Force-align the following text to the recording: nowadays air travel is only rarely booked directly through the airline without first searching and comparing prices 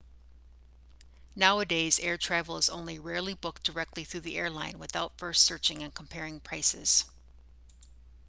nowadays 1.35 1.99
air 1.99 2.17
travel 2.17 2.57
is 2.57 2.71
only 2.71 2.97
rarely 2.97 3.35
booked 3.35 3.61
directly 3.61 4.03
through 4.03 4.19
the 4.21 4.35
airline 4.35 4.79
without 4.79 5.15
first 5.19 5.45
searching 5.45 5.83
and 5.83 5.93
comparing 5.93 6.39
prices 6.39 7.05